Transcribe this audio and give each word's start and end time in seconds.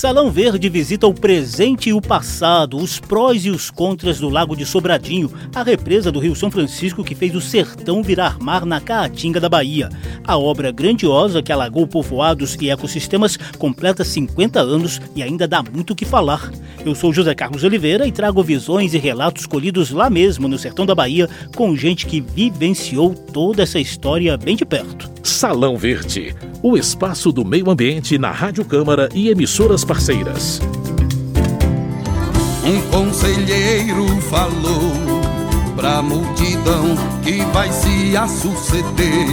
Salão 0.00 0.30
Verde 0.30 0.70
visita 0.70 1.06
o 1.06 1.12
presente 1.12 1.90
e 1.90 1.92
o 1.92 2.00
passado, 2.00 2.78
os 2.78 2.98
prós 2.98 3.44
e 3.44 3.50
os 3.50 3.70
contras 3.70 4.18
do 4.18 4.30
Lago 4.30 4.56
de 4.56 4.64
Sobradinho, 4.64 5.30
a 5.54 5.62
represa 5.62 6.10
do 6.10 6.18
Rio 6.18 6.34
São 6.34 6.50
Francisco 6.50 7.04
que 7.04 7.14
fez 7.14 7.34
o 7.34 7.40
sertão 7.40 8.02
virar 8.02 8.38
mar 8.38 8.64
na 8.64 8.80
Caatinga 8.80 9.38
da 9.38 9.46
Bahia. 9.46 9.90
A 10.26 10.38
obra 10.38 10.72
grandiosa 10.72 11.42
que 11.42 11.52
alagou 11.52 11.86
povoados 11.86 12.56
e 12.58 12.70
ecossistemas 12.70 13.36
completa 13.58 14.02
50 14.02 14.58
anos 14.58 15.02
e 15.14 15.22
ainda 15.22 15.46
dá 15.46 15.62
muito 15.62 15.90
o 15.90 15.94
que 15.94 16.06
falar. 16.06 16.50
Eu 16.82 16.94
sou 16.94 17.12
José 17.12 17.34
Carlos 17.34 17.62
Oliveira 17.62 18.06
e 18.06 18.12
trago 18.12 18.42
visões 18.42 18.94
e 18.94 18.98
relatos 18.98 19.44
colhidos 19.44 19.90
lá 19.90 20.08
mesmo 20.08 20.48
no 20.48 20.58
sertão 20.58 20.86
da 20.86 20.94
Bahia 20.94 21.28
com 21.54 21.76
gente 21.76 22.06
que 22.06 22.22
vivenciou 22.22 23.14
toda 23.14 23.62
essa 23.62 23.78
história 23.78 24.34
bem 24.38 24.56
de 24.56 24.64
perto. 24.64 25.10
Salão 25.22 25.76
Verde, 25.76 26.34
o 26.62 26.76
espaço 26.76 27.32
do 27.32 27.44
meio 27.44 27.70
ambiente 27.70 28.18
na 28.18 28.30
Rádio 28.30 28.64
Câmara 28.64 29.08
e 29.14 29.28
emissoras 29.28 29.84
parceiras. 29.84 30.60
Um 32.64 32.80
conselheiro 32.90 34.06
falou 34.22 34.92
pra 35.74 36.02
multidão 36.02 36.96
que 37.22 37.42
vai 37.52 37.72
se 37.72 38.12
suceder 38.40 39.26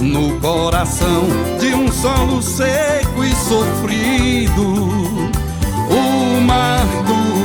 no 0.00 0.38
coração 0.40 1.24
de 1.60 1.74
um 1.74 1.90
solo 1.92 2.42
seco 2.42 3.22
e 3.22 3.30
sofrido 3.34 4.62
o 5.90 6.40
mar 6.40 6.86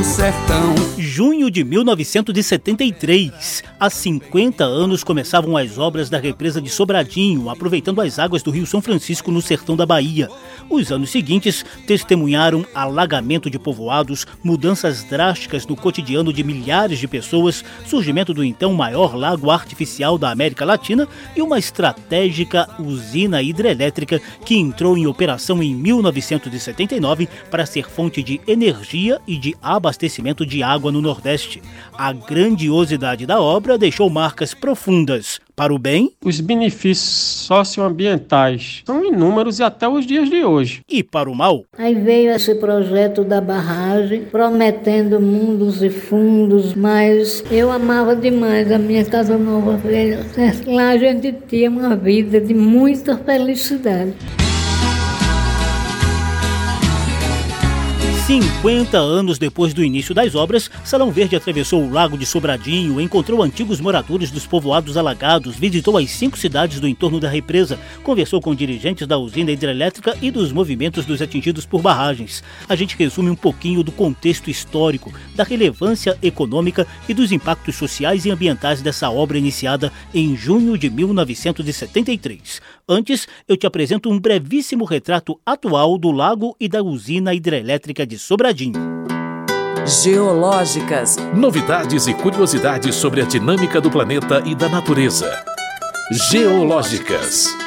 sertão. 0.07 0.73
Junho 0.97 1.52
de 1.52 1.63
1973. 1.63 3.63
Há 3.77 3.89
50 3.89 4.63
anos 4.63 5.03
começavam 5.03 5.57
as 5.57 5.77
obras 5.77 6.09
da 6.09 6.17
represa 6.17 6.61
de 6.61 6.70
Sobradinho, 6.70 7.49
aproveitando 7.49 7.99
as 7.99 8.17
águas 8.17 8.41
do 8.41 8.49
Rio 8.49 8.65
São 8.65 8.81
Francisco 8.81 9.31
no 9.31 9.41
sertão 9.41 9.75
da 9.75 9.85
Bahia. 9.85 10.29
Os 10.70 10.91
anos 10.91 11.09
seguintes 11.09 11.65
testemunharam 11.85 12.65
alagamento 12.73 13.49
de 13.49 13.59
povoados, 13.59 14.26
mudanças 14.43 15.04
drásticas 15.04 15.67
no 15.67 15.76
cotidiano 15.76 16.32
de 16.32 16.43
milhares 16.43 16.99
de 16.99 17.07
pessoas, 17.07 17.63
surgimento 17.85 18.34
do 18.34 18.43
então 18.43 18.73
maior 18.73 19.15
lago 19.15 19.51
artificial 19.51 20.17
da 20.17 20.32
América 20.32 20.65
Latina 20.65 21.07
e 21.35 21.41
uma 21.41 21.60
estratégica 21.60 22.67
usina 22.79 23.41
hidrelétrica 23.41 24.21
que 24.45 24.55
entrou 24.55 24.98
em 24.98 25.05
operação 25.05 25.62
em 25.62 25.76
1979 25.76 27.27
para 27.51 27.65
ser 27.65 27.89
fonte 27.89 28.23
de 28.23 28.39
energia 28.48 29.20
e 29.27 29.37
de 29.37 29.55
abastecimento 29.62 29.96
de 30.45 30.63
água 30.63 30.91
no 30.91 31.01
Nordeste. 31.01 31.62
A 31.98 32.13
grandiosidade 32.13 33.26
da 33.26 33.41
obra 33.41 33.77
deixou 33.77 34.09
marcas 34.09 34.54
profundas 34.54 35.39
para 35.55 35.73
o 35.73 35.79
bem. 35.79 36.12
Os 36.23 36.39
benefícios 36.39 37.09
socioambientais 37.48 38.84
são 38.85 39.04
inúmeros 39.04 39.59
e 39.59 39.63
até 39.63 39.87
os 39.87 40.05
dias 40.05 40.29
de 40.29 40.45
hoje. 40.45 40.81
E 40.87 41.04
para 41.04 41.29
o 41.29 41.35
mal. 41.35 41.63
Aí 41.77 41.95
veio 41.95 42.31
esse 42.31 42.54
projeto 42.55 43.23
da 43.23 43.41
barragem, 43.41 44.26
prometendo 44.26 45.20
mundos 45.20 45.81
e 45.81 45.89
fundos, 45.89 46.76
mas 46.76 47.43
eu 47.49 47.71
amava 47.71 48.15
demais 48.15 48.71
a 48.71 48.77
minha 48.77 49.04
casa 49.04 49.37
nova 49.37 49.77
velha. 49.77 50.26
Lá 50.67 50.89
a 50.89 50.98
gente 50.98 51.34
tinha 51.48 51.70
uma 51.70 51.95
vida 51.95 52.39
de 52.39 52.54
muita 52.54 53.17
felicidade. 53.17 54.13
50 58.27 58.97
anos 58.97 59.37
depois 59.37 59.73
do 59.73 59.81
início 59.81 60.13
das 60.13 60.35
obras, 60.35 60.70
Salão 60.83 61.09
Verde 61.09 61.37
atravessou 61.37 61.81
o 61.81 61.89
Lago 61.89 62.17
de 62.17 62.25
Sobradinho, 62.25 62.99
encontrou 62.99 63.41
antigos 63.41 63.79
moradores 63.79 64.29
dos 64.29 64.45
povoados 64.45 64.97
alagados, 64.97 65.56
visitou 65.56 65.97
as 65.97 66.09
cinco 66.09 66.38
cidades 66.38 66.81
do 66.81 66.89
entorno 66.89 67.22
da 67.22 67.29
represa, 67.29 67.79
conversou 68.03 68.41
com 68.41 68.53
dirigentes 68.53 69.07
da 69.07 69.17
usina 69.17 69.51
hidrelétrica 69.51 70.13
e 70.22 70.29
dos 70.29 70.51
movimentos 70.51 71.05
dos 71.05 71.22
atingidos 71.22 71.66
por 71.66 71.81
barragens. 71.81 72.44
A 72.67 72.75
gente 72.75 72.97
resume 72.97 73.29
um 73.29 73.35
pouquinho 73.35 73.81
do 73.81 73.94
contexto 73.94 74.50
histórico, 74.50 75.13
da 75.33 75.45
relevância 75.45 76.17
econômica 76.21 76.85
e 77.07 77.13
dos 77.13 77.31
impactos 77.31 77.77
sociais 77.77 78.25
e 78.25 78.29
ambientais 78.29 78.81
dessa 78.81 79.09
obra 79.09 79.37
iniciada 79.37 79.89
em 80.13 80.35
junho 80.35 80.77
de 80.77 80.89
1973. 80.89 82.59
Antes, 82.89 83.27
eu 83.47 83.57
te 83.57 83.67
apresento 83.67 84.09
um 84.09 84.17
brevíssimo 84.17 84.85
retrato 84.85 85.37
atual 85.45 85.97
do 85.97 86.09
lago 86.09 86.55
e 86.57 86.69
da 86.69 86.81
usina 86.81 87.33
hidrelétrica 87.33 88.07
de 88.07 88.17
Sobradinho. 88.17 88.79
Geológicas. 89.85 91.17
Novidades 91.35 92.07
e 92.07 92.13
curiosidades 92.13 92.95
sobre 92.95 93.21
a 93.21 93.25
dinâmica 93.25 93.81
do 93.81 93.91
planeta 93.91 94.41
e 94.45 94.55
da 94.55 94.69
natureza. 94.69 95.29
Geológicas. 96.31 97.66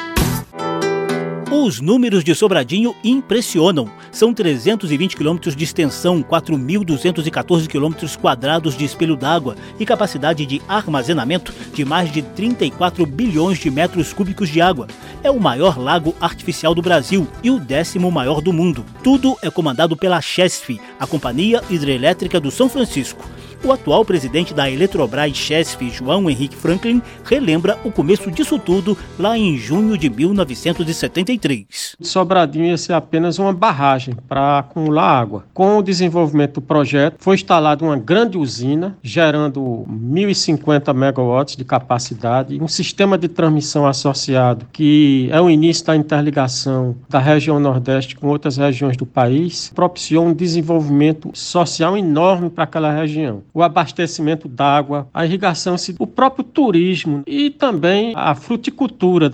Os 1.53 1.81
números 1.81 2.23
de 2.23 2.33
Sobradinho 2.33 2.95
impressionam. 3.03 3.91
São 4.09 4.33
320 4.33 5.17
quilômetros 5.17 5.53
de 5.53 5.65
extensão, 5.65 6.23
4.214 6.23 7.67
quilômetros 7.67 8.15
quadrados 8.15 8.77
de 8.77 8.85
espelho 8.85 9.17
d'água 9.17 9.57
e 9.77 9.85
capacidade 9.85 10.45
de 10.45 10.61
armazenamento 10.65 11.53
de 11.73 11.83
mais 11.83 12.09
de 12.09 12.21
34 12.21 13.05
bilhões 13.05 13.59
de 13.59 13.69
metros 13.69 14.13
cúbicos 14.13 14.47
de 14.47 14.61
água. 14.61 14.87
É 15.21 15.29
o 15.29 15.41
maior 15.41 15.77
lago 15.77 16.15
artificial 16.21 16.73
do 16.73 16.81
Brasil 16.81 17.27
e 17.43 17.51
o 17.51 17.59
décimo 17.59 18.09
maior 18.09 18.39
do 18.39 18.53
mundo. 18.53 18.85
Tudo 19.03 19.35
é 19.41 19.49
comandado 19.49 19.97
pela 19.97 20.21
CHESF, 20.21 20.79
a 20.97 21.05
Companhia 21.05 21.61
Hidrelétrica 21.69 22.39
do 22.39 22.49
São 22.49 22.69
Francisco. 22.69 23.25
O 23.63 23.71
atual 23.71 24.03
presidente 24.03 24.55
da 24.55 24.67
Eletrobras 24.67 25.37
Chesf, 25.37 25.87
João 25.91 26.27
Henrique 26.27 26.55
Franklin, 26.55 26.99
relembra 27.23 27.77
o 27.85 27.91
começo 27.91 28.31
disso 28.31 28.57
tudo 28.57 28.97
lá 29.19 29.37
em 29.37 29.55
junho 29.55 29.95
de 29.95 30.09
1973. 30.09 31.95
Sobradinho 32.01 32.65
ia 32.65 32.77
ser 32.77 32.93
apenas 32.93 33.37
uma 33.37 33.53
barragem 33.53 34.15
para 34.27 34.57
acumular 34.57 35.21
água. 35.21 35.45
Com 35.53 35.77
o 35.77 35.83
desenvolvimento 35.83 36.55
do 36.55 36.61
projeto, 36.61 37.17
foi 37.19 37.35
instalada 37.35 37.85
uma 37.85 37.95
grande 37.95 38.35
usina, 38.35 38.97
gerando 39.03 39.85
1.050 39.87 40.91
megawatts 40.95 41.55
de 41.55 41.63
capacidade, 41.63 42.59
um 42.59 42.67
sistema 42.67 43.15
de 43.15 43.27
transmissão 43.27 43.85
associado, 43.85 44.65
que 44.73 45.29
é 45.31 45.39
o 45.39 45.51
início 45.51 45.85
da 45.85 45.95
interligação 45.95 46.95
da 47.07 47.19
região 47.19 47.59
Nordeste 47.59 48.15
com 48.15 48.27
outras 48.27 48.57
regiões 48.57 48.97
do 48.97 49.05
país, 49.05 49.71
propiciou 49.75 50.25
um 50.25 50.33
desenvolvimento 50.33 51.29
social 51.35 51.95
enorme 51.95 52.49
para 52.49 52.63
aquela 52.63 52.91
região 52.91 53.43
o 53.53 53.61
abastecimento 53.61 54.47
d'água, 54.47 55.07
a 55.13 55.25
irrigação, 55.25 55.75
o 55.99 56.07
próprio 56.07 56.43
turismo 56.43 57.23
e 57.25 57.49
também 57.49 58.13
a 58.15 58.33
fruticultura. 58.35 59.31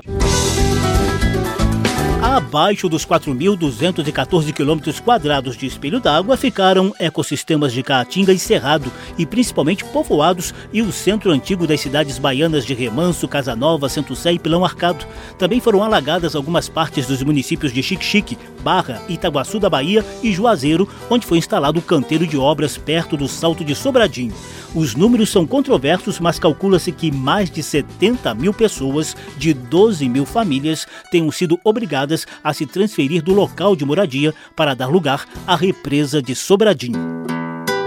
Abaixo 2.22 2.89
dos 2.89 3.05
4.214 3.05 4.51
quilômetros 4.51 5.00
quadrados 5.00 5.55
de 5.55 5.66
espelho 5.66 6.00
d'água 6.00 6.35
ficaram 6.35 6.94
ecossistemas 7.00 7.72
de 7.72 7.81
Caatinga 7.81 8.33
e 8.33 8.38
Cerrado, 8.38 8.91
e 9.17 9.25
principalmente 9.25 9.85
povoados 9.85 10.53
e 10.73 10.81
o 10.81 10.91
centro 10.91 11.31
antigo 11.31 11.66
das 11.66 11.79
cidades 11.79 12.19
baianas 12.19 12.66
de 12.66 12.73
Remanso, 12.73 13.28
Casanova, 13.28 13.88
Santo 13.88 14.16
Sé 14.16 14.34
e 14.34 14.39
Pilão 14.39 14.66
Arcado. 14.66 15.05
Também 15.38 15.59
foram 15.59 15.84
alagadas 15.84 16.35
algumas 16.35 16.67
partes 16.67 17.07
dos 17.07 17.23
municípios 17.23 17.72
de 17.72 17.81
Xique-Xique, 17.81 18.38
Barra, 18.67 19.01
Itaguaçu 19.07 19.61
da 19.61 19.69
Bahia 19.69 20.05
e 20.22 20.33
Juazeiro, 20.33 20.89
onde 21.09 21.25
foi 21.25 21.38
instalado 21.38 21.79
o 21.79 21.81
canteiro 21.81 22.28
de 22.28 22.38
obras 22.38 22.78
perto 22.78 23.16
do 23.16 23.25
Salto 23.25 23.63
de 23.63 23.73
Sobradinho. 23.73 24.33
Os 24.75 24.94
números 24.94 25.29
são 25.29 25.47
controversos, 25.47 26.19
mas 26.19 26.38
calcula-se 26.38 26.91
que 26.91 27.09
mais 27.09 27.50
de 27.50 27.63
70 27.63 28.35
mil 28.35 28.53
pessoas 28.53 29.16
de 29.38 29.53
12 29.53 30.09
mil 30.09 30.25
famílias 30.25 30.85
tenham 31.09 31.31
sido 31.31 31.57
obrigadas 31.63 32.28
a 32.44 32.53
se 32.53 32.66
transferir 32.66 33.23
do 33.23 33.33
local 33.33 33.73
de 33.73 33.85
moradia 33.85 34.33
para 34.53 34.73
dar 34.73 34.88
lugar 34.88 35.25
à 35.47 35.55
represa 35.55 36.22
de 36.22 36.35
Sobradinho. 36.35 36.99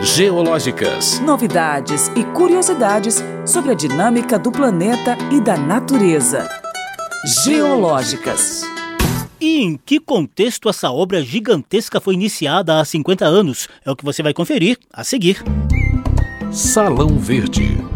Geológicas. 0.01 1.21
Novidades 1.21 2.11
e 2.17 2.25
curiosidades 2.33 3.23
sobre 3.45 3.73
a 3.73 3.75
dinâmica 3.75 4.39
do 4.39 4.51
planeta 4.51 5.19
e 5.31 5.43
da 5.43 5.59
natureza. 5.59 6.49
Geológicas. 7.45 8.63
E 9.41 9.63
em 9.63 9.77
que 9.77 9.99
contexto 9.99 10.69
essa 10.69 10.91
obra 10.91 11.23
gigantesca 11.23 11.99
foi 11.99 12.13
iniciada 12.13 12.79
há 12.79 12.85
50 12.85 13.25
anos? 13.25 13.69
É 13.85 13.91
o 13.91 13.97
que 13.97 14.05
você 14.05 14.23
vai 14.23 14.35
conferir 14.35 14.79
a 14.93 15.03
seguir. 15.03 15.43
Salão 16.53 17.19
Verde. 17.19 17.90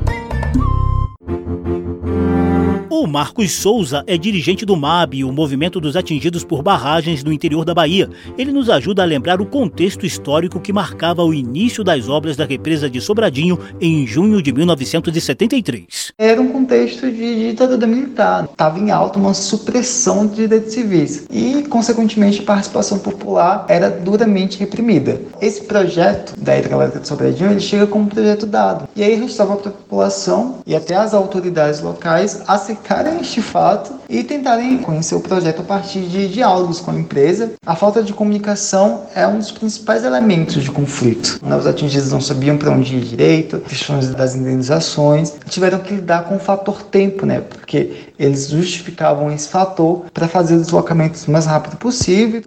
O 2.97 3.09
Marcos 3.09 3.51
Souza 3.51 4.05
é 4.07 4.17
dirigente 4.17 4.65
do 4.65 4.77
MAB, 4.77 5.25
o 5.25 5.33
Movimento 5.33 5.81
dos 5.81 5.97
Atingidos 5.97 6.45
por 6.45 6.63
Barragens 6.63 7.25
no 7.25 7.33
interior 7.33 7.65
da 7.65 7.75
Bahia. 7.75 8.09
Ele 8.39 8.53
nos 8.53 8.71
ajuda 8.71 9.03
a 9.03 9.05
lembrar 9.05 9.41
o 9.41 9.47
contexto 9.47 10.07
histórico 10.07 10.61
que 10.61 10.73
marcava 10.73 11.25
o 11.25 11.35
início 11.35 11.83
das 11.83 12.09
obras 12.09 12.37
da 12.37 12.45
represa 12.45 12.89
de 12.89 13.01
Sobradinho 13.01 13.59
em 13.81 14.07
junho 14.07 14.41
de 14.41 14.53
1973. 14.53 16.13
Era 16.17 16.41
um 16.41 16.53
contexto 16.53 17.11
de 17.11 17.51
ditadura 17.51 17.85
militar. 17.85 18.45
Estava 18.45 18.79
em 18.79 18.93
alta 18.93 19.19
uma 19.19 19.35
supressão 19.35 20.29
de 20.29 20.37
direitos 20.37 20.73
civis 20.73 21.27
e, 21.33 21.65
consequentemente, 21.65 22.43
a 22.43 22.45
participação 22.45 23.01
popular 23.01 23.67
era 23.69 23.91
duramente 23.91 24.57
reprimida. 24.57 25.21
Esse 25.43 25.65
projeto 25.65 26.39
da 26.39 26.57
hidrelétrica 26.57 27.01
de 27.01 27.09
Sobradinho 27.09 27.51
ele 27.51 27.61
chega 27.61 27.89
como 27.89 28.05
um 28.05 28.09
projeto 28.09 28.47
dado. 28.47 28.89
E 28.95 29.03
aí 29.03 29.17
restava 29.17 29.57
para 29.57 29.71
a 29.71 29.75
população 29.75 30.61
e 30.65 30.77
até 30.77 30.95
as 30.95 31.13
autoridades 31.13 31.81
locais 31.81 32.41
aceitar 32.47 32.84
descartarem 32.85 33.21
este 33.21 33.41
fato 33.41 33.95
e 34.09 34.23
tentarem 34.23 34.77
conhecer 34.79 35.15
o 35.15 35.21
projeto 35.21 35.61
a 35.61 35.65
partir 35.65 36.03
de 36.03 36.29
diálogos 36.29 36.81
com 36.81 36.91
a 36.91 36.95
empresa. 36.95 37.53
A 37.67 37.75
falta 37.75 38.03
de 38.03 38.13
comunicação 38.13 39.07
é 39.15 39.27
um 39.27 39.39
dos 39.39 39.51
principais 39.51 40.05
elementos 40.05 40.63
de 40.63 40.71
conflito. 40.71 41.41
Os 41.43 41.67
atingidos 41.67 42.13
não 42.13 42.21
sabiam 42.21 42.59
para 42.59 42.71
onde 42.71 42.97
ir 42.97 43.01
direito, 43.01 43.59
questões 43.61 44.09
das 44.11 44.35
indenizações, 44.35 45.33
tiveram 45.49 45.79
que 45.79 45.95
lidar 45.95 46.25
com 46.25 46.37
o 46.37 46.39
fator 46.39 46.83
tempo, 46.83 47.25
né? 47.25 47.41
Porque 47.41 48.05
eles 48.19 48.49
justificavam 48.49 49.33
esse 49.33 49.49
fator 49.49 50.05
para 50.13 50.29
fazer 50.29 50.57
os 50.57 50.63
deslocamentos 50.63 51.27
o 51.27 51.31
mais 51.31 51.47
rápido 51.47 51.77
possível. 51.77 52.43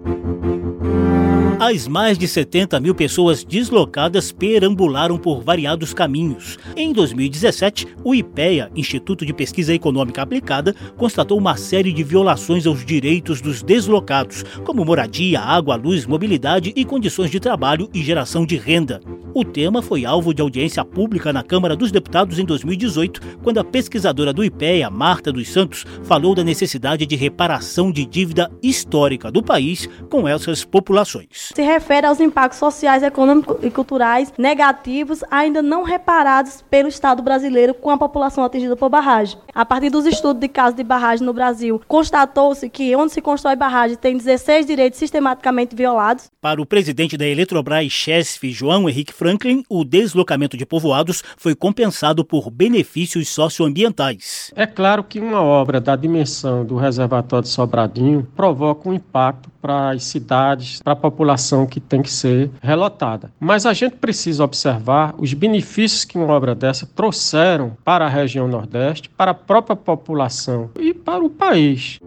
As 1.59 1.87
mais 1.87 2.19
de 2.19 2.27
70 2.27 2.79
mil 2.79 2.93
pessoas 2.93 3.43
deslocadas 3.43 4.31
perambularam 4.31 5.17
por 5.17 5.41
variados 5.41 5.91
caminhos. 5.91 6.55
Em 6.75 6.93
2017, 6.93 7.87
o 8.03 8.13
IPEA, 8.13 8.69
Instituto 8.75 9.25
de 9.25 9.33
Pesquisa 9.33 9.73
Econômica 9.73 10.21
Aplicada, 10.21 10.75
constatou 10.95 11.35
uma 11.35 11.57
série 11.57 11.91
de 11.91 12.03
violações 12.03 12.67
aos 12.67 12.85
direitos 12.85 13.41
dos 13.41 13.63
deslocados, 13.63 14.43
como 14.63 14.85
moradia, 14.85 15.39
água, 15.39 15.75
luz, 15.75 16.05
mobilidade 16.05 16.71
e 16.75 16.85
condições 16.85 17.31
de 17.31 17.39
trabalho 17.39 17.89
e 17.91 18.03
geração 18.03 18.45
de 18.45 18.55
renda. 18.55 19.01
O 19.33 19.43
tema 19.43 19.81
foi 19.81 20.05
alvo 20.05 20.35
de 20.35 20.43
audiência 20.43 20.85
pública 20.85 21.33
na 21.33 21.41
Câmara 21.41 21.75
dos 21.75 21.91
Deputados 21.91 22.37
em 22.37 22.45
2018, 22.45 23.19
quando 23.41 23.57
a 23.57 23.63
pesquisadora 23.63 24.31
do 24.31 24.43
IPEA, 24.43 24.91
Marta 24.91 25.31
dos 25.31 25.49
Santos, 25.49 25.85
falou 26.03 26.35
da 26.35 26.43
necessidade 26.43 27.03
de 27.07 27.15
reparação 27.15 27.91
de 27.91 28.05
dívida 28.05 28.51
histórica 28.61 29.31
do 29.31 29.41
país 29.41 29.89
com 30.07 30.27
essas 30.27 30.63
populações 30.63 31.46
se 31.53 31.61
refere 31.61 32.07
aos 32.07 32.19
impactos 32.19 32.59
sociais, 32.59 33.03
econômicos 33.03 33.57
e 33.61 33.69
culturais 33.69 34.33
negativos 34.37 35.23
ainda 35.29 35.61
não 35.61 35.83
reparados 35.83 36.63
pelo 36.69 36.89
Estado 36.89 37.21
brasileiro 37.21 37.73
com 37.73 37.89
a 37.89 37.97
população 37.97 38.43
atingida 38.43 38.75
por 38.75 38.89
barragem. 38.89 39.37
A 39.53 39.65
partir 39.65 39.89
dos 39.89 40.05
estudos 40.05 40.39
de 40.39 40.47
casos 40.47 40.75
de 40.75 40.83
barragem 40.83 41.25
no 41.25 41.33
Brasil, 41.33 41.81
constatou-se 41.87 42.69
que 42.69 42.95
onde 42.95 43.13
se 43.13 43.21
constrói 43.21 43.55
barragem 43.55 43.97
tem 43.97 44.17
16 44.17 44.65
direitos 44.65 44.99
sistematicamente 44.99 45.75
violados. 45.75 46.25
Para 46.41 46.61
o 46.61 46.65
presidente 46.65 47.17
da 47.17 47.25
Eletrobras, 47.25 47.91
chefe 47.91 48.51
João 48.51 48.89
Henrique 48.89 49.13
Franklin, 49.13 49.63
o 49.69 49.83
deslocamento 49.83 50.57
de 50.57 50.65
povoados 50.65 51.23
foi 51.37 51.55
compensado 51.55 52.23
por 52.23 52.49
benefícios 52.49 53.29
socioambientais. 53.29 54.51
É 54.55 54.65
claro 54.65 55.03
que 55.03 55.19
uma 55.19 55.41
obra 55.41 55.79
da 55.79 55.95
dimensão 55.95 56.65
do 56.65 56.75
reservatório 56.75 57.43
de 57.43 57.49
Sobradinho 57.49 58.27
provoca 58.35 58.89
um 58.89 58.93
impacto 58.93 59.49
para 59.61 59.91
as 59.91 60.03
cidades, 60.03 60.81
para 60.81 60.93
a 60.93 60.95
população 60.95 61.36
que 61.65 61.79
tem 61.79 62.01
que 62.01 62.11
ser 62.11 62.49
relotada. 62.61 63.31
Mas 63.39 63.65
a 63.65 63.73
gente 63.73 63.95
precisa 63.95 64.43
observar 64.43 65.15
os 65.17 65.33
benefícios 65.33 66.03
que 66.03 66.17
uma 66.17 66.33
obra 66.33 66.55
dessa 66.55 66.85
trouxeram 66.85 67.77
para 67.83 68.05
a 68.05 68.09
região 68.09 68.47
Nordeste, 68.47 69.09
para 69.09 69.31
a 69.31 69.35
própria 69.35 69.75
população 69.75 70.69
e 70.79 70.93
para 70.93 71.23
o 71.23 71.29
país. 71.29 71.99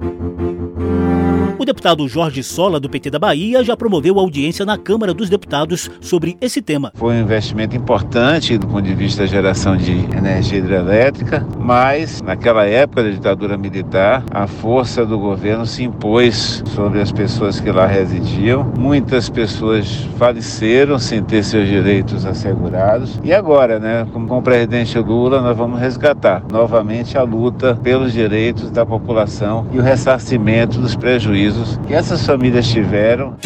O 1.61 1.65
deputado 1.67 2.09
Jorge 2.09 2.43
Sola, 2.43 2.81
do 2.81 2.89
PT 2.89 3.11
da 3.11 3.19
Bahia, 3.19 3.63
já 3.63 3.77
promoveu 3.77 4.19
audiência 4.19 4.65
na 4.65 4.79
Câmara 4.79 5.13
dos 5.13 5.29
Deputados 5.29 5.91
sobre 6.01 6.35
esse 6.41 6.63
tema. 6.63 6.91
Foi 6.95 7.15
um 7.15 7.21
investimento 7.21 7.77
importante 7.77 8.57
do 8.57 8.67
ponto 8.67 8.81
de 8.81 8.95
vista 8.95 9.25
da 9.25 9.27
geração 9.27 9.77
de 9.77 9.93
energia 9.93 10.57
hidrelétrica, 10.57 11.47
mas 11.59 12.23
naquela 12.23 12.65
época 12.65 13.03
da 13.03 13.11
ditadura 13.11 13.59
militar, 13.59 14.25
a 14.31 14.47
força 14.47 15.05
do 15.05 15.19
governo 15.19 15.67
se 15.67 15.85
impôs 15.85 16.63
sobre 16.75 16.99
as 16.99 17.13
pessoas 17.13 17.61
que 17.61 17.71
lá 17.71 17.87
residiam. 17.87 18.65
Muitas 18.79 19.29
pessoas 19.29 20.09
faleceram 20.17 20.99
sem 20.99 21.23
ter 21.23 21.45
seus 21.45 21.69
direitos 21.69 22.25
assegurados. 22.25 23.21
E 23.23 23.35
agora, 23.35 23.79
né, 23.79 24.07
com 24.11 24.39
o 24.39 24.41
presidente 24.41 24.99
Lula, 24.99 25.43
nós 25.43 25.55
vamos 25.55 25.79
resgatar 25.79 26.43
novamente 26.51 27.19
a 27.19 27.23
luta 27.23 27.79
pelos 27.83 28.15
direitos 28.15 28.71
da 28.71 28.87
população 28.87 29.67
e 29.71 29.79
o 29.79 29.83
ressarcimento 29.83 30.81
dos 30.81 30.97
prejuízos 30.97 31.50
prejuízos 31.51 31.79
que 31.87 31.95
essas 31.95 32.25
famílias 32.25 32.67
tiveram. 32.67 33.37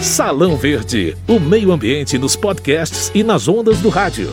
Salão 0.00 0.56
Verde, 0.56 1.16
o 1.26 1.40
meio 1.40 1.72
ambiente 1.72 2.16
nos 2.16 2.36
podcasts 2.36 3.10
e 3.14 3.24
nas 3.24 3.48
ondas 3.48 3.78
do 3.78 3.88
rádio. 3.88 4.30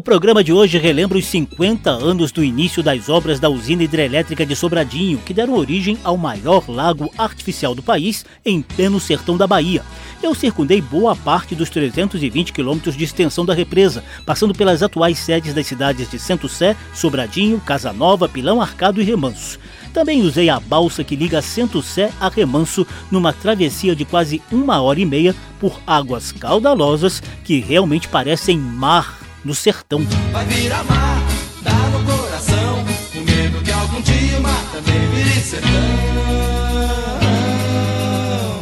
O 0.00 0.02
programa 0.02 0.42
de 0.42 0.50
hoje 0.50 0.78
relembra 0.78 1.18
os 1.18 1.26
50 1.26 1.90
anos 1.90 2.32
do 2.32 2.42
início 2.42 2.82
das 2.82 3.10
obras 3.10 3.38
da 3.38 3.50
usina 3.50 3.82
hidrelétrica 3.82 4.46
de 4.46 4.56
Sobradinho, 4.56 5.18
que 5.18 5.34
deram 5.34 5.52
origem 5.52 5.98
ao 6.02 6.16
maior 6.16 6.70
lago 6.70 7.12
artificial 7.18 7.74
do 7.74 7.82
país, 7.82 8.24
em 8.42 8.62
pleno 8.62 8.98
sertão 8.98 9.36
da 9.36 9.46
Bahia. 9.46 9.84
Eu 10.22 10.34
circundei 10.34 10.80
boa 10.80 11.14
parte 11.14 11.54
dos 11.54 11.68
320 11.68 12.50
quilômetros 12.50 12.96
de 12.96 13.04
extensão 13.04 13.44
da 13.44 13.52
represa, 13.52 14.02
passando 14.24 14.54
pelas 14.54 14.82
atuais 14.82 15.18
sedes 15.18 15.52
das 15.52 15.66
cidades 15.66 16.10
de 16.10 16.18
Santo 16.18 16.48
Sé, 16.48 16.74
Sobradinho, 16.94 17.60
Casanova, 17.60 18.26
Pilão 18.26 18.58
Arcado 18.58 19.02
e 19.02 19.04
Remanso. 19.04 19.58
Também 19.92 20.22
usei 20.22 20.48
a 20.48 20.58
balsa 20.58 21.04
que 21.04 21.14
liga 21.14 21.42
Santo 21.42 21.82
Sé 21.82 22.10
a 22.18 22.30
Remanso 22.30 22.86
numa 23.10 23.34
travessia 23.34 23.94
de 23.94 24.06
quase 24.06 24.40
uma 24.50 24.80
hora 24.80 24.98
e 24.98 25.04
meia 25.04 25.36
por 25.60 25.78
águas 25.86 26.32
caudalosas 26.32 27.22
que 27.44 27.60
realmente 27.60 28.08
parecem 28.08 28.56
mar 28.56 29.19
no 29.44 29.54
sertão. 29.54 30.00
Vai 30.32 30.44
virar 30.46 30.84
mar, 30.84 31.22
dá 31.62 31.72
no 31.90 32.04
coração, 32.04 32.84
o 33.14 33.20
medo 33.20 33.62
que 33.62 33.72
algum 33.72 34.00
dia 34.00 34.38
o 34.38 34.42
mar 34.42 34.64
também 34.72 35.10
vire 35.10 35.40
sertão. 35.40 36.20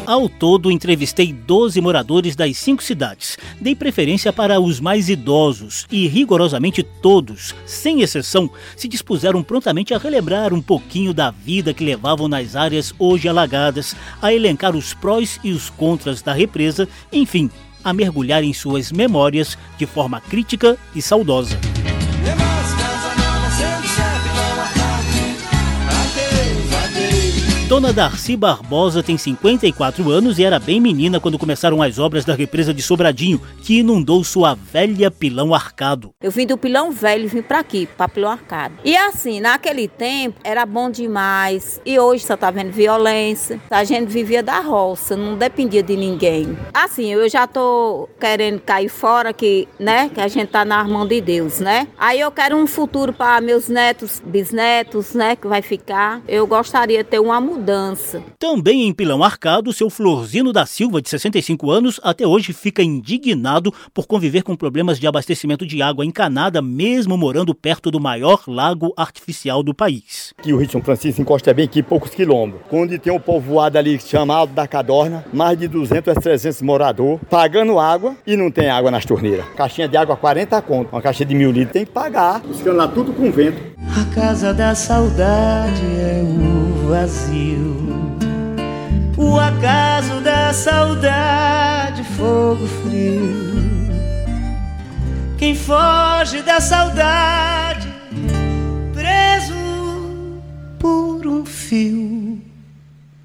Ao 0.08 0.26
todo, 0.26 0.70
entrevistei 0.70 1.34
12 1.34 1.82
moradores 1.82 2.34
das 2.34 2.56
cinco 2.56 2.82
cidades. 2.82 3.36
Dei 3.60 3.74
preferência 3.74 4.32
para 4.32 4.58
os 4.58 4.80
mais 4.80 5.10
idosos 5.10 5.86
e 5.90 6.08
rigorosamente 6.08 6.82
todos, 6.82 7.54
sem 7.66 8.00
exceção, 8.00 8.50
se 8.74 8.88
dispuseram 8.88 9.42
prontamente 9.42 9.92
a 9.92 9.98
relembrar 9.98 10.54
um 10.54 10.62
pouquinho 10.62 11.12
da 11.12 11.30
vida 11.30 11.74
que 11.74 11.84
levavam 11.84 12.26
nas 12.26 12.56
áreas 12.56 12.94
hoje 12.98 13.28
alagadas, 13.28 13.94
a 14.22 14.32
elencar 14.32 14.74
os 14.74 14.94
prós 14.94 15.38
e 15.44 15.52
os 15.52 15.68
contras 15.68 16.22
da 16.22 16.32
represa, 16.32 16.88
enfim, 17.12 17.50
a 17.82 17.92
mergulhar 17.92 18.42
em 18.42 18.52
suas 18.52 18.92
memórias 18.92 19.56
de 19.76 19.86
forma 19.86 20.20
crítica 20.20 20.76
e 20.94 21.02
saudosa. 21.02 21.58
Dona 27.68 27.92
Darcy 27.92 28.34
Barbosa 28.34 29.02
tem 29.02 29.18
54 29.18 30.10
anos 30.10 30.38
e 30.38 30.42
era 30.42 30.58
bem 30.58 30.80
menina 30.80 31.20
quando 31.20 31.38
começaram 31.38 31.82
as 31.82 31.98
obras 31.98 32.24
da 32.24 32.34
represa 32.34 32.72
de 32.72 32.80
Sobradinho, 32.80 33.42
que 33.62 33.80
inundou 33.80 34.24
sua 34.24 34.54
velha 34.54 35.10
Pilão 35.10 35.52
Arcado. 35.52 36.14
Eu 36.22 36.30
vim 36.30 36.46
do 36.46 36.56
Pilão 36.56 36.90
Velho 36.90 37.28
vim 37.28 37.42
para 37.42 37.58
aqui, 37.58 37.84
para 37.84 38.08
Pilão 38.08 38.30
Arcado. 38.30 38.76
E 38.82 38.96
assim, 38.96 39.38
naquele 39.38 39.86
tempo 39.86 40.40
era 40.42 40.64
bom 40.64 40.90
demais. 40.90 41.78
E 41.84 41.98
hoje 41.98 42.24
só 42.24 42.38
tá 42.38 42.50
vendo 42.50 42.72
violência. 42.72 43.60
A 43.68 43.84
gente 43.84 44.06
vivia 44.06 44.42
da 44.42 44.60
roça, 44.60 45.14
não 45.14 45.36
dependia 45.36 45.82
de 45.82 45.94
ninguém. 45.94 46.56
Assim, 46.72 47.12
eu 47.12 47.28
já 47.28 47.46
tô 47.46 48.08
querendo 48.18 48.60
cair 48.60 48.88
fora 48.88 49.30
que, 49.34 49.68
né, 49.78 50.08
que 50.08 50.22
a 50.22 50.28
gente 50.28 50.48
tá 50.48 50.64
na 50.64 50.82
mão 50.84 51.06
de 51.06 51.20
Deus, 51.20 51.60
né? 51.60 51.86
Aí 51.98 52.18
eu 52.18 52.30
quero 52.30 52.56
um 52.56 52.66
futuro 52.66 53.12
para 53.12 53.42
meus 53.42 53.68
netos, 53.68 54.22
bisnetos, 54.24 55.12
né, 55.12 55.36
que 55.36 55.46
vai 55.46 55.60
ficar. 55.60 56.22
Eu 56.26 56.46
gostaria 56.46 57.04
de 57.04 57.10
ter 57.10 57.18
uma 57.18 57.38
mudança 57.38 57.57
mudança. 57.58 58.22
Também 58.38 58.86
em 58.86 58.92
Pilão 58.92 59.22
Arcado, 59.22 59.72
seu 59.72 59.90
Florzino 59.90 60.52
da 60.52 60.64
Silva, 60.64 61.02
de 61.02 61.08
65 61.08 61.70
anos, 61.70 62.00
até 62.02 62.26
hoje 62.26 62.52
fica 62.52 62.82
indignado 62.82 63.74
por 63.92 64.06
conviver 64.06 64.42
com 64.42 64.54
problemas 64.54 64.98
de 64.98 65.06
abastecimento 65.06 65.66
de 65.66 65.82
água 65.82 66.06
encanada, 66.06 66.62
mesmo 66.62 67.16
morando 67.16 67.54
perto 67.54 67.90
do 67.90 68.00
maior 68.00 68.44
lago 68.46 68.92
artificial 68.96 69.62
do 69.62 69.74
país. 69.74 70.32
Que 70.40 70.52
o 70.52 70.58
Rio 70.58 70.70
São 70.70 70.82
Francisco 70.82 71.20
encosta 71.20 71.52
bem 71.52 71.64
aqui 71.64 71.82
poucos 71.82 72.10
quilômetros. 72.10 72.62
Quando 72.68 72.98
tem 72.98 73.12
um 73.12 73.20
povoado 73.20 73.76
ali 73.76 73.98
chamado 74.00 74.52
da 74.52 74.66
Cadorna, 74.66 75.24
mais 75.32 75.58
de 75.58 75.66
200 75.66 76.16
a 76.16 76.20
300 76.20 76.62
moradores, 76.62 77.20
pagando 77.28 77.78
água 77.78 78.16
e 78.26 78.36
não 78.36 78.50
tem 78.50 78.70
água 78.70 78.90
nas 78.90 79.04
torneiras. 79.04 79.44
Caixinha 79.56 79.88
de 79.88 79.96
água 79.96 80.16
40 80.16 80.62
conto, 80.62 80.92
uma 80.92 81.02
caixa 81.02 81.24
de 81.24 81.34
mil 81.34 81.50
litros 81.50 81.72
tem 81.72 81.84
que 81.84 81.90
pagar. 81.90 82.40
Buscando 82.40 82.76
lá 82.76 82.88
tudo 82.88 83.12
com 83.12 83.30
vento. 83.30 83.58
A 83.96 84.14
casa 84.14 84.54
da 84.54 84.74
saudade 84.74 85.82
é 85.82 86.22
o 86.22 86.88
vazio 86.88 87.47
o 89.16 89.38
acaso 89.38 90.20
da 90.20 90.52
saudade, 90.52 92.04
fogo 92.16 92.66
frio. 92.66 93.48
Quem 95.36 95.54
foge 95.54 96.42
da 96.42 96.60
saudade, 96.60 97.88
preso 98.92 99.54
por 100.78 101.26
um 101.26 101.44
fio, 101.44 102.40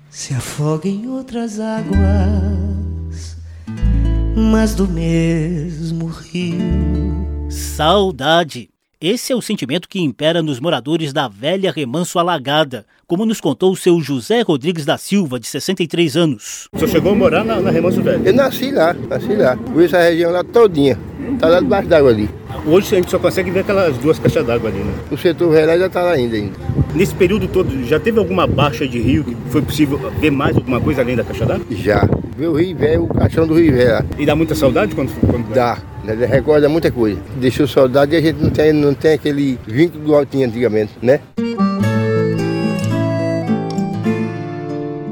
se 0.10 0.34
afoga 0.34 0.88
em 0.88 1.08
outras 1.08 1.60
águas, 1.60 3.38
mas 4.36 4.76
do 4.76 4.88
mesmo 4.88 6.08
rio. 6.08 7.50
Saudade 7.50 8.73
Esse 9.06 9.34
é 9.34 9.36
o 9.36 9.42
sentimento 9.42 9.90
que 9.90 10.00
impera 10.00 10.42
nos 10.42 10.62
moradores 10.62 11.12
da 11.12 11.28
velha 11.28 11.74
Remanso 11.74 12.18
Alagada, 12.20 12.86
como 13.06 13.26
nos 13.26 13.42
contou 13.42 13.74
o 13.74 13.76
seu 13.76 14.00
José 14.00 14.40
Rodrigues 14.44 14.86
da 14.86 14.98
Silva, 14.98 15.38
de 15.38 15.46
63 15.46 16.16
anos. 16.16 16.70
O 16.72 16.80
senhor 16.80 16.90
chegou 16.90 17.12
a 17.12 17.16
morar 17.16 17.44
na, 17.44 17.60
na 17.60 17.70
Remanso 17.70 18.02
Velho? 18.02 18.26
Eu 18.26 18.34
nasci 18.34 18.72
lá, 18.72 18.96
nasci 19.10 19.36
lá. 19.36 19.58
Conheço 19.58 19.98
essa 19.98 20.10
região 20.10 20.32
lá 20.32 20.42
todinha. 20.42 20.98
Está 21.34 21.50
lá 21.50 21.60
debaixo 21.60 21.90
d'água 21.90 22.12
ali. 22.12 22.30
Hoje 22.66 22.96
a 22.96 23.00
gente 23.02 23.12
só 23.12 23.20
consegue 23.20 23.52
ver 23.52 23.60
aquelas 23.60 23.98
duas 23.98 24.18
caixas 24.18 24.48
d'água 24.48 24.70
ali, 24.70 24.80
né? 24.80 24.94
O 25.12 25.18
setor 25.18 25.52
velho 25.52 25.80
já 25.80 25.88
está 25.88 26.02
lá 26.02 26.12
ainda, 26.12 26.38
ainda. 26.38 26.58
Nesse 26.96 27.14
período 27.14 27.50
todo, 27.50 27.86
já 27.86 28.00
teve 28.00 28.20
alguma 28.20 28.48
baixa 28.48 28.88
de 28.88 29.02
rio 29.02 29.26
que 29.26 29.36
foi 29.50 29.62
possível 29.62 30.00
ver 30.22 30.32
mais 30.32 30.56
alguma 30.56 30.80
coisa 30.80 31.02
além 31.02 31.18
da 31.18 31.26
caixa 31.26 31.46
d'água? 31.46 31.66
Já. 31.72 32.08
Ver 32.38 32.48
o 32.48 32.54
rio 32.54 32.78
velho, 32.78 33.04
o 33.04 33.14
caixão 33.14 33.46
do 33.46 33.56
rio 33.56 33.74
velho. 33.74 34.06
E 34.18 34.26
dá 34.26 34.34
muita 34.34 34.56
saudade 34.56 34.96
quando... 34.96 35.12
quando... 35.30 35.54
Dá. 35.54 35.78
Recorda 36.04 36.68
muita 36.68 36.92
coisa. 36.92 37.20
Deixou 37.38 37.68
saudade 37.68 38.14
e 38.14 38.18
a 38.18 38.22
gente 38.22 38.42
não 38.42 38.50
tem, 38.50 38.74
não 38.74 38.94
tem 38.94 39.14
aquele 39.14 39.58
vínculo 39.66 40.04
do 40.04 40.16
altinho 40.16 40.48
antigamente, 40.48 40.92
né? 41.02 41.20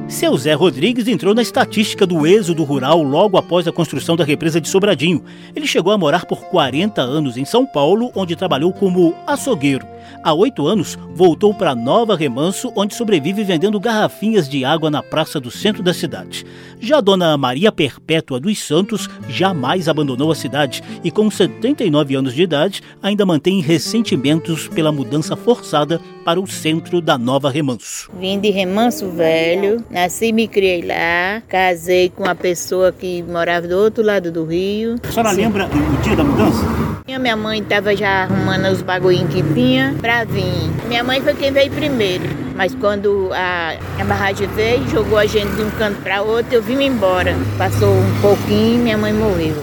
Seu 0.08 0.38
Zé 0.38 0.54
Rodrigues 0.54 1.08
entrou 1.08 1.34
na 1.34 1.42
estatística 1.42 2.06
do 2.06 2.28
êxodo 2.28 2.64
rural 2.64 3.02
logo 3.02 3.38
após 3.38 3.68
a 3.68 3.72
construção 3.72 4.16
da 4.16 4.24
represa 4.24 4.60
de 4.60 4.68
Sobradinho. 4.68 5.24
Ele 5.56 5.66
chegou 5.66 5.94
a 5.94 5.98
morar 5.98 6.26
por 6.26 6.44
40 6.46 7.02
anos 7.02 7.38
em 7.38 7.46
São 7.46 7.66
Paulo, 7.66 8.12
onde 8.14 8.36
trabalhou 8.36 8.72
como 8.74 9.16
açougueiro. 9.26 9.91
Há 10.24 10.34
oito 10.34 10.67
anos, 10.67 10.98
voltou 11.13 11.53
para 11.53 11.75
Nova 11.75 12.15
Remanso, 12.15 12.72
onde 12.75 12.96
sobrevive 12.96 13.43
vendendo 13.43 13.79
garrafinhas 13.79 14.48
de 14.48 14.63
água 14.63 14.89
na 14.89 15.01
praça 15.01 15.39
do 15.39 15.50
centro 15.50 15.81
da 15.81 15.93
cidade. 15.93 16.46
Já 16.79 16.98
a 16.98 17.01
dona 17.01 17.38
Maria 17.38 17.72
Perpétua 17.72 18.39
dos 18.39 18.60
Santos 18.60 19.10
jamais 19.29 19.88
abandonou 19.88 20.31
a 20.31 20.36
cidade 20.36 20.81
e, 21.03 21.12
com 21.12 21.29
79 21.29 22.15
anos 22.15 22.34
de 22.34 22.43
idade, 22.43 22.81
ainda 23.01 23.25
mantém 23.25 23.62
ressentimentos 23.62 24.67
pela 24.67 24.91
mudança 24.91 25.36
forçada 25.36 26.00
para 26.24 26.39
o 26.39 26.48
centro 26.48 27.01
da 27.01 27.17
Nova 27.17 27.50
Remanso. 27.50 28.10
Vim 28.20 28.39
de 28.39 28.50
Remanso 28.50 29.10
Velho, 29.10 29.84
nasci 29.89 30.27
e 30.27 30.34
me 30.34 30.48
criei 30.48 30.81
lá, 30.81 31.41
casei 31.48 32.10
com 32.10 32.24
uma 32.24 32.36
pessoa 32.36 32.91
que 32.91 33.24
morava 33.24 33.67
do 33.67 33.77
outro 33.77 34.03
lado 34.03 34.31
do 34.31 34.46
rio. 34.46 34.96
A 35.03 35.12
senhora 35.12 35.29
Sim. 35.31 35.41
lembra 35.41 35.65
o 35.67 36.01
dia 36.01 36.15
da 36.15 36.24
mudança? 36.24 36.91
Minha 37.20 37.36
mãe 37.36 37.60
estava 37.60 37.94
já 37.94 38.24
arrumando 38.24 38.72
os 38.72 38.82
bagulhinhos 38.82 39.34
que 39.34 39.44
tinha 39.53 39.94
para 40.00 40.24
vir. 40.24 40.72
Minha 40.88 41.03
mãe 41.03 41.20
foi 41.20 41.34
quem 41.34 41.51
veio 41.51 41.70
primeiro, 41.70 42.24
mas 42.56 42.74
quando 42.74 43.30
a, 43.34 43.75
a 44.00 44.06
barragem 44.06 44.48
veio, 44.48 44.88
jogou 44.88 45.18
a 45.18 45.25
gente 45.25 45.53
de 45.56 45.62
um 45.62 45.70
canto 45.72 46.01
para 46.01 46.22
outro, 46.22 46.56
eu 46.56 46.62
vim 46.62 46.82
embora. 46.82 47.36
Passou 47.58 47.94
um 47.94 48.22
pouquinho, 48.22 48.82
minha 48.82 48.98
mãe 48.98 49.12
morreu. 49.12 49.62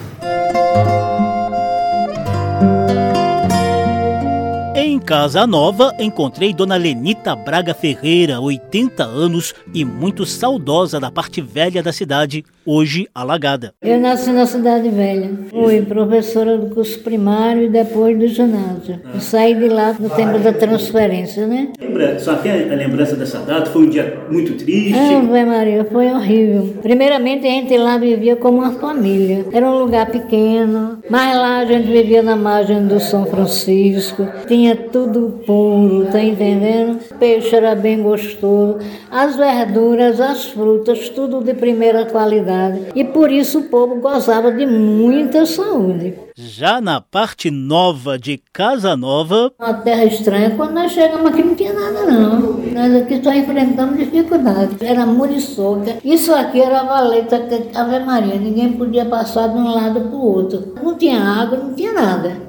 Casa 5.09 5.47
Nova, 5.47 5.95
encontrei 5.99 6.53
Dona 6.53 6.77
Lenita 6.77 7.35
Braga 7.35 7.73
Ferreira, 7.73 8.38
80 8.43 9.03
anos 9.05 9.55
e 9.73 9.83
muito 9.83 10.27
saudosa 10.27 11.00
da 11.00 11.11
parte 11.11 11.41
velha 11.41 11.83
da 11.83 11.91
cidade, 11.95 12.45
hoje 12.67 13.09
alagada. 13.15 13.73
Eu 13.81 13.99
nasci 13.99 14.29
na 14.29 14.45
Cidade 14.45 14.91
Velha. 14.91 15.31
Fui 15.49 15.81
professora 15.81 16.59
do 16.59 16.75
curso 16.75 16.99
primário 16.99 17.62
e 17.62 17.71
depois 17.71 18.19
do 18.19 18.29
ginásio. 18.29 19.00
Eu 19.15 19.19
saí 19.19 19.55
de 19.55 19.71
lá 19.71 19.97
no 19.99 20.11
tempo 20.11 20.38
da 20.41 20.53
transferência, 20.53 21.47
né? 21.47 21.69
Lembra, 21.81 22.19
só 22.19 22.35
tem 22.35 22.53
a 22.71 22.75
lembrança 22.75 23.17
dessa 23.17 23.38
data? 23.38 23.71
Foi 23.71 23.87
um 23.87 23.88
dia 23.88 24.27
muito 24.31 24.62
triste? 24.62 24.93
Ave 24.93 25.45
Maria, 25.47 25.87
foi 25.91 26.12
horrível. 26.12 26.77
Primeiramente, 26.83 27.47
a 27.47 27.50
gente 27.50 27.79
lá 27.79 27.97
vivia 27.97 28.37
como 28.37 28.59
uma 28.59 28.73
família. 28.73 29.47
Era 29.55 29.67
um 29.67 29.79
lugar 29.79 30.11
pequeno, 30.11 30.99
mas 31.09 31.35
lá 31.35 31.61
a 31.61 31.65
gente 31.65 31.91
vivia 31.91 32.23
na 32.23 32.37
margem 32.37 32.87
do 32.87 33.00
São 33.00 33.25
Francisco. 33.25 34.29
Tinha 34.47 34.77
tudo 34.77 34.98
puro, 35.47 36.07
tá 36.11 36.21
entendendo? 36.21 36.99
O 37.11 37.14
peixe 37.14 37.55
era 37.55 37.75
bem 37.75 38.02
gostoso. 38.02 38.78
As 39.11 39.37
verduras, 39.37 40.21
as 40.21 40.47
frutas, 40.47 41.09
tudo 41.11 41.43
de 41.43 41.55
primeira 41.55 42.07
qualidade 42.07 42.81
e 42.95 43.05
por 43.05 43.31
isso 43.31 43.61
o 43.61 43.64
povo 43.64 43.97
gozava 44.00 44.50
de 44.52 44.67
muita 44.67 45.47
saúde. 45.47 46.14
Já 46.40 46.81
na 46.81 47.00
parte 47.00 47.50
nova 47.50 48.17
de 48.17 48.40
Casa 48.52 48.97
Nova. 48.97 49.52
Uma 49.59 49.75
terra 49.75 50.05
estranha, 50.05 50.50
quando 50.50 50.73
nós 50.73 50.93
chegamos 50.93 51.26
aqui 51.26 51.43
não 51.43 51.55
tinha 51.55 51.73
nada 51.73 52.07
não. 52.07 52.59
Nós 52.73 52.95
aqui 52.95 53.21
só 53.23 53.33
enfrentamos 53.33 53.99
dificuldades. 53.99 54.81
Era 54.81 55.05
muriçoca. 55.05 55.97
Isso 56.05 56.33
aqui 56.33 56.61
era 56.61 56.85
valeta, 56.85 57.43
Ave 57.75 57.99
Maria. 58.00 58.37
Ninguém 58.37 58.73
podia 58.73 59.05
passar 59.05 59.49
de 59.49 59.59
um 59.59 59.69
lado 59.75 60.00
para 60.00 60.17
o 60.17 60.25
outro. 60.25 60.75
Não 60.81 60.97
tinha 60.97 61.21
água, 61.21 61.59
não 61.59 61.75
tinha 61.75 61.93
nada. 61.93 62.49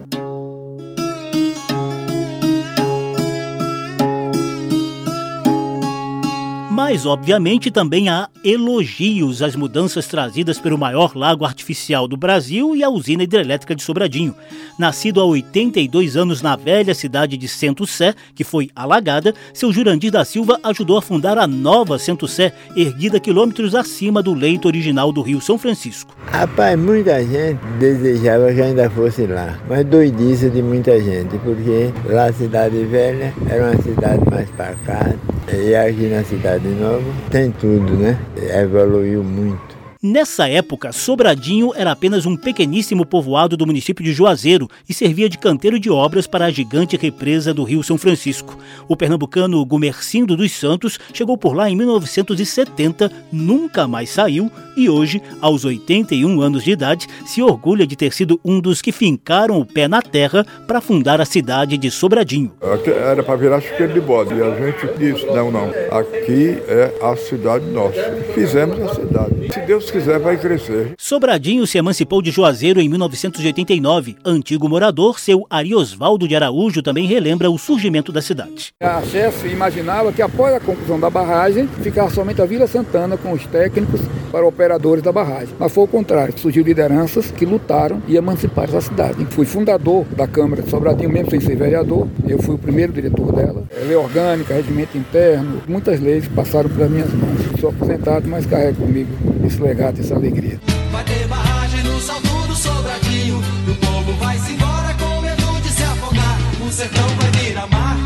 Mas, 6.92 7.06
obviamente, 7.06 7.70
também 7.70 8.10
há 8.10 8.28
elogios 8.44 9.44
às 9.44 9.56
mudanças 9.56 10.08
trazidas 10.08 10.58
pelo 10.58 10.76
maior 10.76 11.16
lago 11.16 11.46
artificial 11.46 12.08
do 12.08 12.18
Brasil 12.18 12.76
e 12.76 12.84
a 12.84 12.90
usina 12.90 13.22
hidrelétrica 13.22 13.76
de 13.76 13.84
Sobradinho. 13.84 14.34
Nascido 14.76 15.22
há 15.22 15.24
82 15.24 16.18
anos 16.18 16.42
na 16.42 16.56
velha 16.56 16.96
cidade 16.96 17.38
de 17.38 17.48
Centro 17.48 17.86
Sé, 17.86 18.16
que 18.34 18.44
foi 18.44 18.72
alagada, 18.76 19.36
seu 19.54 19.72
Jurandir 19.72 20.12
da 20.12 20.26
Silva 20.26 20.60
ajudou 20.64 20.98
a 20.98 21.02
fundar 21.02 21.38
a 21.38 21.46
nova 21.46 22.00
Centro 22.00 22.28
Sé, 22.28 22.54
erguida 22.76 23.20
quilômetros 23.20 23.76
acima 23.76 24.24
do 24.24 24.34
leito 24.34 24.68
original 24.68 25.12
do 25.12 25.22
Rio 25.22 25.40
São 25.40 25.60
Francisco. 25.60 26.16
Rapaz, 26.26 26.76
muita 26.80 27.24
gente 27.24 27.60
desejava 27.80 28.52
que 28.52 28.64
ainda 28.64 28.90
fosse 28.90 29.28
lá, 29.28 29.60
mas 29.70 29.86
doidice 29.86 30.50
de 30.50 30.64
muita 30.64 31.00
gente, 31.00 31.38
porque 31.38 31.94
lá 32.06 32.26
a 32.26 32.34
cidade 32.34 32.84
velha 32.86 33.32
era 33.48 33.66
uma 33.66 33.80
cidade 33.80 34.24
mais 34.32 34.50
pacata, 34.50 35.20
e 35.56 35.76
aqui 35.76 36.08
na 36.08 36.24
cidade 36.24 36.68
nova 36.68 37.04
tem 37.30 37.52
tudo, 37.52 37.94
né? 37.94 38.18
Evoluiu 38.54 39.24
muito. 39.24 39.79
Nessa 40.02 40.48
época, 40.48 40.94
Sobradinho 40.94 41.74
era 41.76 41.92
apenas 41.92 42.26
um 42.26 42.38
pequeníssimo 42.38 43.06
povoado 43.06 43.58
do 43.58 43.68
município 43.68 44.02
de 44.02 44.14
Juazeiro 44.14 44.70
e 44.88 44.94
servia 44.94 45.28
de 45.28 45.38
canteiro 45.38 45.78
de 45.78 45.90
obras 45.90 46.26
para 46.26 46.46
a 46.46 46.50
gigante 46.50 46.96
represa 46.96 47.54
do 47.54 47.66
Rio 47.66 47.84
São 47.84 47.98
Francisco. 47.98 48.58
O 48.88 48.96
pernambucano 48.96 49.66
Gumercindo 49.66 50.38
dos 50.38 50.54
Santos 50.54 50.98
chegou 51.14 51.38
por 51.38 51.54
lá 51.54 51.70
em 51.70 51.76
1970, 51.76 53.12
nunca 53.30 53.90
mais 53.90 54.10
saiu 54.10 54.50
e 54.78 54.90
hoje, 54.90 55.22
aos 55.42 55.66
81 55.66 56.40
anos 56.40 56.64
de 56.64 56.72
idade, 56.72 57.06
se 57.26 57.42
orgulha 57.42 57.86
de 57.86 57.98
ter 57.98 58.14
sido 58.14 58.40
um 58.46 58.62
dos 58.62 58.82
que 58.82 58.94
fincaram 58.94 59.60
o 59.60 59.66
pé 59.66 59.90
na 59.90 60.02
terra 60.02 60.46
para 60.66 60.80
fundar 60.80 61.20
a 61.20 61.26
cidade 61.26 61.78
de 61.78 61.92
Sobradinho. 61.92 62.54
Era 62.86 63.22
para 63.22 63.36
virar 63.36 63.60
chiqueiro 63.60 63.94
de 63.94 64.00
bode 64.00 64.34
e 64.34 64.42
a 64.42 64.56
gente 64.56 64.98
disse: 64.98 65.26
não, 65.26 65.52
não, 65.52 65.70
aqui 65.92 66.58
é 66.70 66.94
a 67.02 67.18
cidade 67.18 67.66
nossa. 67.66 68.00
Fizemos 68.34 68.80
a 68.80 68.96
cidade. 68.96 69.54
Se 69.54 69.60
Deus 69.62 69.89
quiser, 69.92 70.20
vai 70.20 70.38
crescer. 70.38 70.94
Sobradinho 70.98 71.66
se 71.66 71.78
emancipou 71.78 72.22
de 72.22 72.32
Juazeiro 72.32 72.80
em 72.80 72.90
1989. 72.90 74.18
Antigo 74.24 74.70
morador, 74.70 75.20
seu 75.20 75.46
Ariosvaldo 75.50 76.28
de 76.28 76.36
Araújo 76.36 76.82
também 76.82 77.06
relembra 77.06 77.50
o 77.50 77.58
surgimento 77.58 78.12
da 78.12 78.22
cidade. 78.22 78.74
A 78.82 79.02
chefe 79.02 79.48
imaginava 79.48 80.12
que 80.12 80.22
após 80.22 80.54
a 80.54 80.60
conclusão 80.60 81.00
da 81.00 81.10
barragem, 81.10 81.68
ficar 81.82 82.10
somente 82.10 82.42
a 82.42 82.46
Vila 82.46 82.68
Santana 82.68 83.18
com 83.18 83.32
os 83.32 83.46
técnicos 83.48 84.02
para 84.32 84.46
operadores 84.46 85.04
da 85.04 85.12
barragem. 85.12 85.54
Mas 85.60 85.72
foi 85.72 85.84
o 85.84 85.88
contrário, 85.88 86.38
surgiu 86.38 86.64
lideranças 86.64 87.32
que 87.32 87.46
lutaram 87.46 88.02
e 88.08 88.16
emanciparam 88.16 88.78
a 88.78 88.82
cidade. 88.82 89.26
Fui 89.32 89.46
fundador 89.46 90.06
da 90.16 90.28
Câmara 90.28 90.62
de 90.62 90.70
Sobradinho, 90.70 91.10
mesmo 91.10 91.32
sem 91.32 91.40
ser 91.40 91.56
vereador. 91.56 92.08
Eu 92.28 92.42
fui 92.42 92.56
o 92.56 92.60
primeiro 92.60 92.94
diretor 92.94 93.34
dela. 93.34 93.64
Lei 93.86 93.96
orgânica, 93.96 94.54
regimento 94.54 94.98
interno, 94.98 95.62
muitas 95.68 96.00
leis 96.00 96.28
passaram 96.28 96.70
pelas 96.70 96.90
minhas 96.90 97.14
mãos. 97.14 97.49
Sou 97.60 97.70
aposentado, 97.70 98.28
mas 98.30 98.46
carrego 98.46 98.86
comigo 98.86 99.10
esse 99.46 99.62
legado, 99.62 100.00
essa 100.00 100.16
alegria. 100.16 100.60
Vai 100.92 101.04
ter 101.04 101.28
barragem 101.28 101.84
no 101.84 102.00
salto 102.00 102.48
do 102.48 102.56
Sobradinho, 102.56 103.38
o 103.68 103.76
povo 103.76 104.14
vai 104.14 104.38
se 104.38 104.54
embora 104.54 104.94
com 104.94 105.22
medo 105.22 105.62
de 105.62 105.70
se 105.70 105.84
afogar. 105.84 106.38
O 106.66 106.72
sertão 106.72 107.08
vai 107.20 107.32
virar 107.32 107.68
mar, 107.68 107.98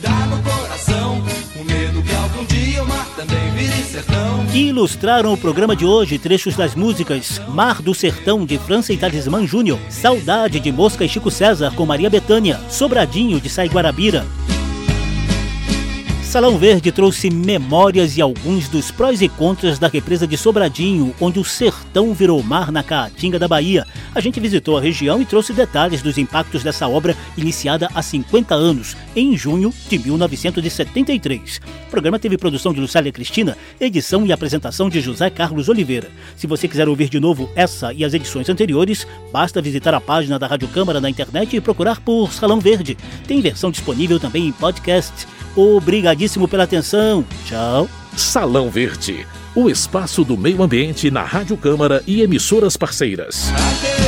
dá 0.00 0.26
no 0.26 0.42
coração, 0.42 1.22
o 1.60 1.64
medo 1.64 2.02
que 2.02 2.14
algum 2.14 2.44
dia 2.46 2.82
o 2.82 2.88
mar 2.88 3.06
também 3.14 3.50
vire 3.54 3.82
sertão. 3.84 4.46
Que 4.50 4.68
ilustraram 4.68 5.34
o 5.34 5.36
programa 5.36 5.76
de 5.76 5.84
hoje 5.84 6.18
trechos 6.18 6.56
das 6.56 6.74
músicas 6.74 7.38
Mar 7.48 7.82
do 7.82 7.94
Sertão 7.94 8.46
de 8.46 8.56
França 8.56 8.94
e 8.94 8.96
Talismã 8.96 9.46
Júnior, 9.46 9.78
Saudade 9.90 10.58
de 10.58 10.72
Mosca 10.72 11.04
e 11.04 11.08
Chico 11.08 11.30
César 11.30 11.74
com 11.74 11.84
Maria 11.84 12.08
Betânia, 12.08 12.58
Sobradinho 12.70 13.38
de 13.40 13.50
Sai 13.50 13.68
Guarabira, 13.68 14.24
Salão 16.32 16.56
Verde 16.56 16.90
trouxe 16.90 17.28
memórias 17.28 18.16
e 18.16 18.22
alguns 18.22 18.66
dos 18.66 18.90
prós 18.90 19.20
e 19.20 19.28
contras 19.28 19.78
da 19.78 19.86
represa 19.86 20.26
de 20.26 20.38
Sobradinho, 20.38 21.14
onde 21.20 21.38
o 21.38 21.44
sertão 21.44 22.14
virou 22.14 22.42
mar 22.42 22.72
na 22.72 22.82
Caatinga 22.82 23.38
da 23.38 23.46
Bahia. 23.46 23.86
A 24.14 24.18
gente 24.18 24.40
visitou 24.40 24.78
a 24.78 24.80
região 24.80 25.20
e 25.20 25.26
trouxe 25.26 25.52
detalhes 25.52 26.00
dos 26.00 26.16
impactos 26.16 26.62
dessa 26.62 26.88
obra 26.88 27.14
iniciada 27.36 27.86
há 27.94 28.00
50 28.00 28.54
anos, 28.54 28.96
em 29.14 29.36
junho 29.36 29.74
de 29.90 29.98
1973. 29.98 31.60
O 31.86 31.90
programa 31.90 32.18
teve 32.18 32.38
produção 32.38 32.72
de 32.72 32.80
Lucélia 32.80 33.12
Cristina, 33.12 33.54
edição 33.78 34.24
e 34.24 34.32
apresentação 34.32 34.88
de 34.88 35.02
José 35.02 35.28
Carlos 35.28 35.68
Oliveira. 35.68 36.10
Se 36.34 36.46
você 36.46 36.66
quiser 36.66 36.88
ouvir 36.88 37.10
de 37.10 37.20
novo 37.20 37.50
essa 37.54 37.92
e 37.92 38.06
as 38.06 38.14
edições 38.14 38.48
anteriores, 38.48 39.06
basta 39.30 39.60
visitar 39.60 39.92
a 39.92 40.00
página 40.00 40.38
da 40.38 40.46
Rádio 40.46 40.68
Câmara 40.68 40.98
na 40.98 41.10
internet 41.10 41.54
e 41.54 41.60
procurar 41.60 42.00
por 42.00 42.32
Salão 42.32 42.58
Verde. 42.58 42.96
Tem 43.28 43.42
versão 43.42 43.70
disponível 43.70 44.18
também 44.18 44.46
em 44.46 44.52
podcast. 44.52 45.26
Obrigadíssimo 46.22 46.46
pela 46.46 46.62
atenção. 46.62 47.24
Tchau. 47.46 47.88
Salão 48.16 48.70
Verde, 48.70 49.26
o 49.56 49.68
espaço 49.68 50.22
do 50.22 50.36
meio 50.36 50.62
ambiente 50.62 51.10
na 51.10 51.24
Rádio 51.24 51.56
Câmara 51.56 52.00
e 52.06 52.22
emissoras 52.22 52.76
parceiras. 52.76 53.50
Adeus. 53.50 54.01